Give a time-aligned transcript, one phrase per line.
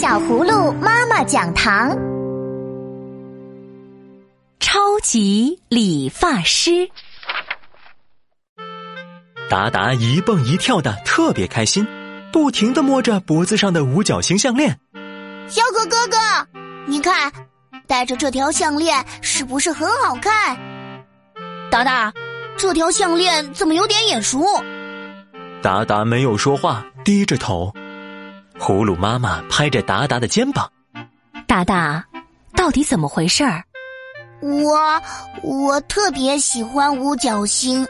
[0.00, 1.90] 小葫芦妈妈讲堂，
[4.58, 6.88] 超级理发师
[9.50, 11.86] 达达一蹦一跳的，特别开心，
[12.32, 14.80] 不停的摸着脖子上的五角星项链。
[15.48, 16.16] 小可哥哥，
[16.86, 17.30] 你看，
[17.86, 20.58] 戴着这条项链是不是很好看？
[21.70, 22.10] 达达，
[22.56, 24.42] 这条项链怎么有点眼熟？
[25.60, 27.70] 达达没有说话，低着头。
[28.60, 30.70] 葫芦妈妈拍着达达的肩膀
[31.48, 32.04] ：“达达，
[32.54, 33.64] 到底怎么回事儿？”
[34.42, 35.02] 我
[35.42, 37.86] 我特别喜欢五角星，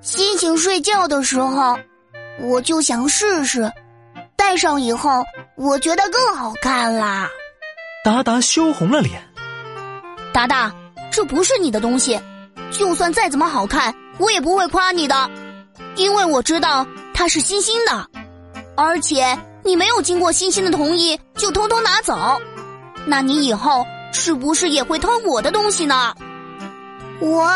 [0.00, 1.76] 星星睡觉的时候，
[2.40, 3.70] 我就想试试，
[4.36, 5.24] 戴上以后，
[5.56, 7.28] 我觉得更好看啦。
[8.04, 9.20] 达达羞红了脸。
[10.32, 10.72] 达达，
[11.10, 12.20] 这不是你的东西，
[12.70, 15.28] 就算再怎么好看，我也不会夸你的，
[15.96, 18.08] 因为我知道它是星星的，
[18.76, 19.36] 而且。
[19.64, 22.40] 你没有经过欣欣的同意就偷偷拿走，
[23.06, 26.14] 那你以后是不是也会偷我的东西呢？
[27.20, 27.50] 我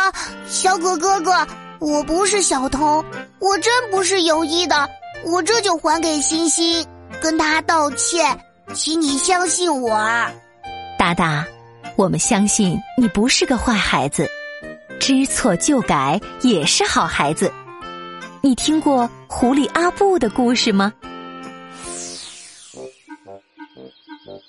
[0.47, 1.47] 小可哥哥，
[1.81, 3.05] 我不是小偷，
[3.41, 4.89] 我真不是有意的，
[5.25, 6.87] 我这就还给欣欣，
[7.21, 8.39] 跟他道歉，
[8.73, 9.99] 请你相信我。
[10.97, 11.45] 达达，
[11.97, 14.29] 我们相信你不是个坏孩子，
[15.01, 17.53] 知错就改也是好孩子。
[18.41, 20.93] 你听过狐狸阿布的故事吗？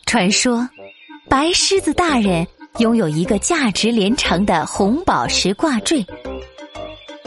[0.08, 0.68] 传说，
[1.28, 6.04] 白狮子大人拥有一个价值连城的红宝石挂坠。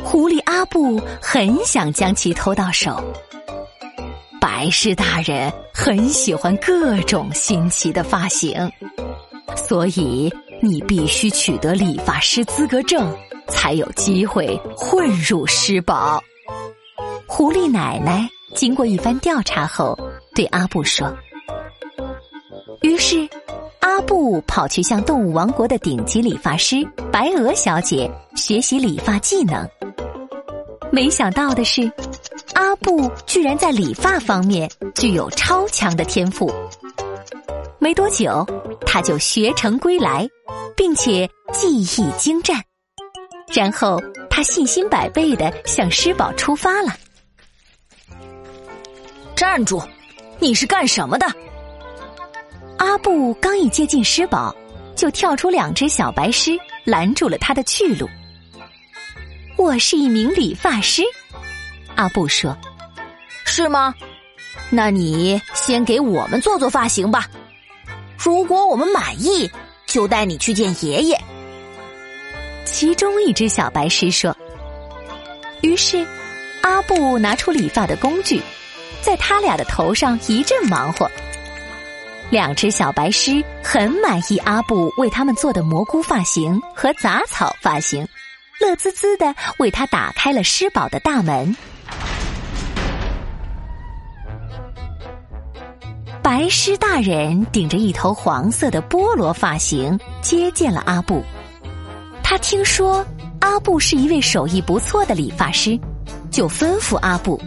[0.03, 2.99] 狐狸阿布很想将其偷到手。
[4.41, 8.73] 白狮大人很喜欢各种新奇的发型，
[9.55, 13.15] 所以你必须取得理发师资格证，
[13.47, 16.19] 才有机会混入狮堡。
[17.27, 19.99] 狐狸奶奶经过一番调查后，
[20.35, 21.15] 对阿布说。
[23.01, 23.27] 是，
[23.81, 29.67] 阿布跑去向动物王国的顶级理发师白鹅小姐学习理发技能。
[30.93, 31.91] 没想到的是，
[32.53, 36.53] 阿布居然在理发方面具有超强的天赋。
[37.79, 38.47] 没多久，
[38.85, 40.29] 他就学成归来，
[40.77, 42.63] 并且技艺精湛。
[43.55, 46.95] 然后，他信心百倍的向狮堡出发了。
[49.35, 49.83] 站住！
[50.39, 51.27] 你是干什么的？
[52.91, 54.53] 阿布刚一接近狮堡，
[54.97, 58.11] 就跳出两只小白狮，拦住了他的去路。
[59.57, 61.05] 我是一名理发师，
[61.95, 62.59] 阿布说
[63.47, 63.95] ：“是吗？
[64.71, 67.29] 那你先给我们做做发型吧。
[68.19, 69.49] 如果我们满意，
[69.87, 71.21] 就带你去见爷爷。”
[72.67, 74.37] 其中一只小白狮说。
[75.61, 76.05] 于是，
[76.63, 78.43] 阿布拿出理发的工具，
[79.01, 81.09] 在他俩的头上一阵忙活。
[82.31, 88.07] 两只小白狮很满意阿布为他们做的蘑菇发型和杂草发型，
[88.61, 91.57] 乐滋滋的为他打开了狮堡的大门。
[96.23, 101.25] 白狮大人顶着一头黄色的菠萝发型接见了阿布，
[102.23, 103.05] 他听说
[103.41, 105.77] 阿布是一位手艺不错的理发师，
[106.31, 107.43] 就吩咐阿布：“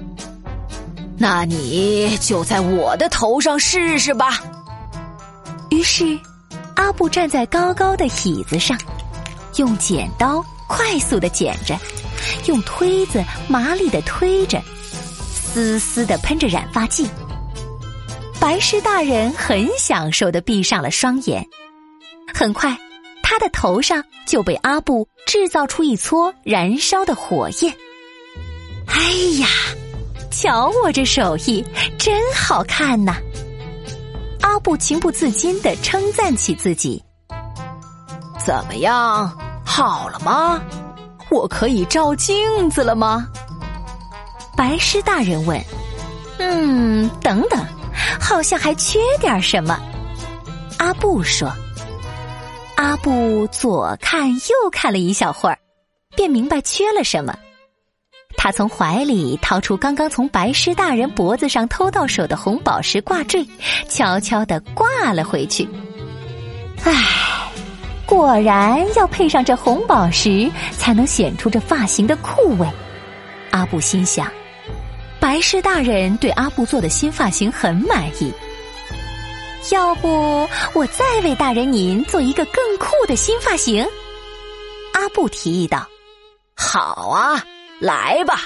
[1.17, 4.41] 那你就在我的头上试试吧。”
[5.73, 6.19] 于是，
[6.75, 8.77] 阿布站在高高的椅子上，
[9.55, 11.75] 用剪刀快速的剪着，
[12.45, 14.61] 用推子麻利的推着，
[15.33, 17.09] 丝丝的喷着染发剂。
[18.39, 21.43] 白狮大人很享受的闭上了双眼。
[22.31, 22.77] 很快，
[23.23, 27.73] 他的头上就被阿布制造出一撮燃烧的火焰。
[28.85, 29.47] 哎呀，
[30.29, 31.65] 瞧我这手艺，
[31.97, 33.17] 真好看呐！
[34.43, 37.03] 阿布情不自禁的称赞起自己
[38.45, 40.61] ：“怎么样，好了吗？
[41.31, 43.27] 我可以照镜子了吗？”
[44.55, 45.59] 白狮大人问
[46.39, 47.65] ：“嗯，等等，
[48.19, 49.79] 好像还缺点什么。”
[50.77, 51.51] 阿布说
[52.75, 55.57] ：“阿布左看右看了一小会儿，
[56.15, 57.33] 便明白缺了什么。”
[58.43, 63.47] 他从怀里掏出刚刚从白狮大人脖子上偷到手的红宝石挂坠，
[63.87, 65.65] 悄悄的挂了回去。
[66.83, 66.93] 唉，
[68.05, 72.67] 果然要配上这红宝石，才能显出这发型的酷味。
[73.51, 74.29] 阿布心想，
[75.21, 78.29] 白狮大人对阿布做的新发型很满意。
[79.71, 83.87] 要不我再为大人您做一个更酷的新发型？
[84.91, 85.87] 阿布提议道
[86.57, 87.41] ：“好啊。”
[87.83, 88.43] 来吧，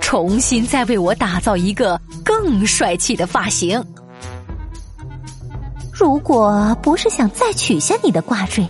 [0.00, 3.84] 重新再为我打造一个更帅气的发型。
[5.92, 8.64] 如果不是想再取下你的挂坠，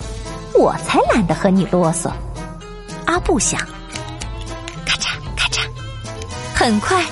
[0.54, 2.10] 我才懒得和你啰嗦。
[3.04, 3.60] 阿布想，
[4.86, 5.68] 咔嚓咔嚓，
[6.54, 7.04] 很快，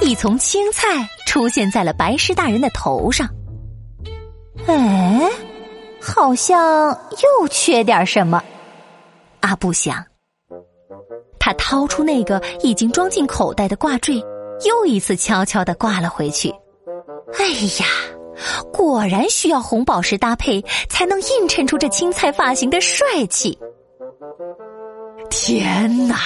[0.00, 0.86] 一丛青菜
[1.26, 3.28] 出现在了白狮大人的头上。
[4.68, 5.28] 哎，
[6.00, 6.96] 好像
[7.40, 8.40] 又缺点什么。
[9.40, 10.04] 阿布想，
[11.46, 14.16] 他掏出那个已经装进口袋的挂坠，
[14.64, 16.52] 又一次悄悄的挂了回去。
[17.38, 17.46] 哎
[17.78, 17.86] 呀！
[18.72, 23.56] 果然需要红宝石搭配，才能映衬出这青菜发型的帅气。
[25.30, 26.16] 天哪，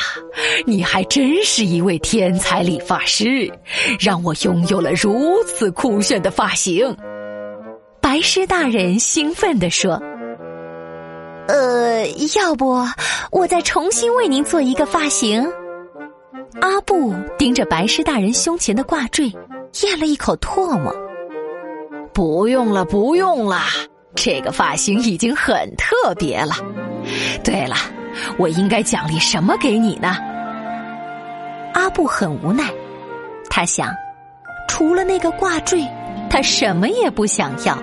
[0.64, 3.52] 你还真是一位天才理发师，
[4.00, 6.96] 让我拥有了如此酷炫的发型！
[8.00, 10.00] 白狮大人兴奋地说
[12.00, 12.06] ：“呃，
[12.38, 12.82] 要不
[13.30, 15.46] 我再重新为您做一个发型？”
[16.62, 19.26] 阿布盯着白狮大人胸前的挂坠，
[19.82, 20.94] 咽了一口唾沫。
[22.14, 23.60] 不用了，不用了，
[24.14, 26.54] 这个发型已经很特别了。
[27.44, 27.76] 对了，
[28.38, 30.16] 我应该奖励什么给你呢？
[31.74, 32.64] 阿布很无奈，
[33.50, 33.94] 他想，
[34.68, 35.86] 除了那个挂坠，
[36.30, 37.74] 他什么也不想要。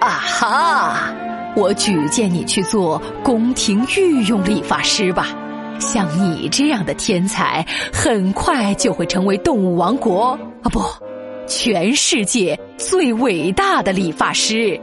[0.00, 1.14] 啊哈！
[1.56, 5.28] 我举荐你去做宫廷御用理发师吧。
[5.80, 10.80] 像你这样的天才，很快就会成为动物王国啊不。
[11.46, 14.80] 全世界最伟大的理发师，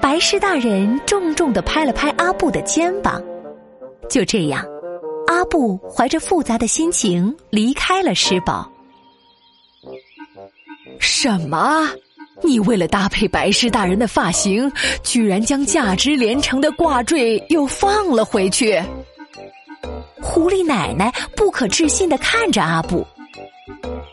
[0.00, 3.20] 白狮大人重重的拍了拍阿布的肩膀。
[4.08, 4.64] 就这样，
[5.26, 8.70] 阿布怀着复杂的心情离开了狮堡。
[11.00, 11.88] 什么？
[12.42, 14.70] 你为了搭配白狮大人的发型，
[15.02, 18.82] 居然将价值连城的挂坠又放了回去？
[20.20, 23.06] 狐狸奶奶不可置信的看着阿布。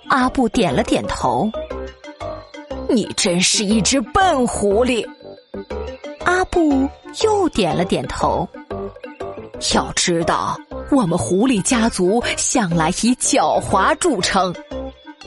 [0.09, 1.49] 阿布点了点头。
[2.89, 5.05] 你真是一只笨狐狸。
[6.25, 6.87] 阿布
[7.23, 8.47] 又点了点头。
[9.73, 10.57] 要知道，
[10.91, 14.53] 我们狐狸家族向来以狡猾著称，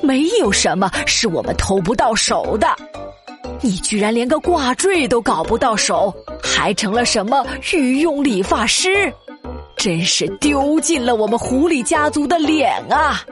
[0.04, 2.68] 没有什么是我们偷不到手的。
[3.60, 9.12] 你居然连个挂坠都搞不到手，还成了什么御用理发师？
[9.76, 13.22] 真是丢尽了我们狐狸家族的脸啊！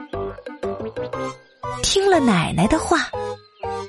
[1.81, 3.09] 听了奶奶的话，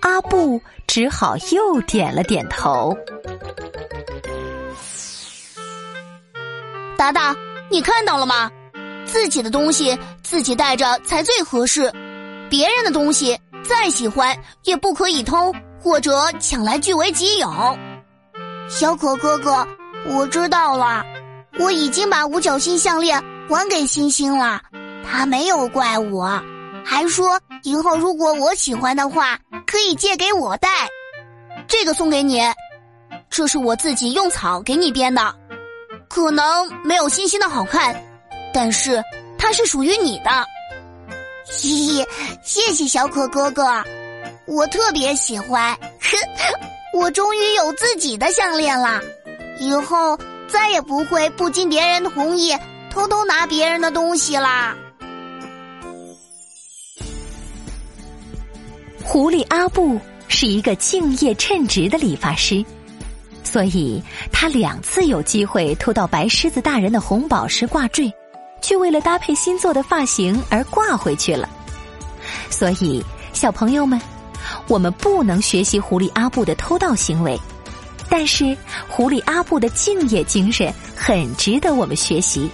[0.00, 2.96] 阿布只好又点了点头。
[6.96, 7.34] 达达，
[7.70, 8.50] 你看到了吗？
[9.04, 11.92] 自己的东西自己带着才最合适，
[12.54, 13.36] 别人的东西
[13.68, 15.52] 再喜欢也不可以偷
[15.82, 17.48] 或者抢来据为己有。
[18.68, 19.66] 小可哥哥，
[20.08, 21.04] 我知道了，
[21.58, 24.62] 我已经把五角星项链还给星星了，
[25.04, 26.40] 他没有怪我。
[26.84, 29.36] 还说以后如果我喜欢的话，
[29.66, 30.68] 可以借给我戴。
[31.66, 32.40] 这个送给你，
[33.28, 35.34] 这是我自己用草给你编的，
[36.08, 38.00] 可能没有星星的好看，
[38.52, 39.02] 但是
[39.36, 40.46] 它是属于你的。
[41.50, 42.06] 嘻嘻，
[42.43, 43.64] 谢谢小可哥哥，
[44.46, 45.76] 我特别喜欢。
[46.94, 49.00] 我终于有自己的项链了，
[49.58, 50.19] 以后
[50.49, 52.56] 再也不会不经别人同意
[52.91, 54.76] 偷偷拿别人的东西啦。
[59.02, 62.64] 狐狸阿布是一个敬业称职的理发师，
[63.42, 64.02] 所以
[64.33, 68.12] 他两次有机会偷到白狮子大人的红宝石挂坠，
[68.64, 71.47] 却为了搭配新做的发型而挂回去了。
[72.49, 73.04] 所以，
[73.35, 74.00] 小朋友们，
[74.68, 77.38] 我们不能学习狐狸阿布的偷盗行为，
[78.09, 78.56] 但是
[78.88, 82.49] 狐狸阿布的敬业精神很值得我们学习。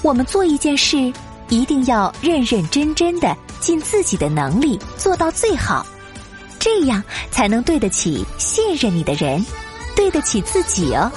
[0.00, 1.12] 我们做一件事，
[1.50, 3.36] 一定要认认真真的。
[3.60, 5.86] 尽自己的能力做到最好，
[6.58, 7.00] 这样
[7.30, 9.44] 才能对得起信任你的人，
[9.94, 11.12] 对得起自己哦。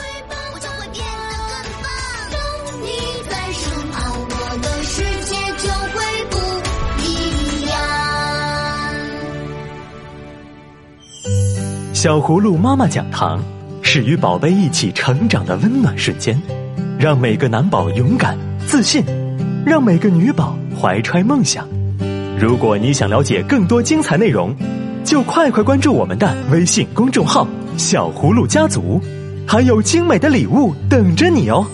[12.06, 13.44] 小葫芦妈妈讲堂
[13.82, 16.40] 是与宝贝一起成长的温暖瞬间，
[17.00, 19.04] 让每个男宝勇敢自信，
[19.66, 21.68] 让每个女宝怀揣梦想。
[22.40, 24.56] 如果你想了解更多精彩内容，
[25.04, 29.02] 就快快关注我们的微信公众号“小葫芦家族”，
[29.48, 31.66] 还有精美的礼物等着你哦。